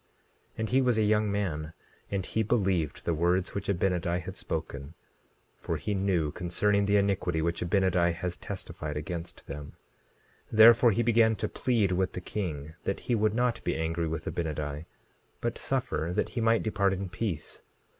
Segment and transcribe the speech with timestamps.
[0.57, 1.73] And he was a young man,
[2.09, 4.95] and he believed the words which Abinadi had spoken,
[5.59, 9.73] for he knew concerning the iniquity which Abinadi has testified against them;
[10.51, 14.25] therefore he began to plead with the king that he would not be angry with
[14.25, 14.85] Abinadi,
[15.39, 17.61] but suffer that he might depart in peace.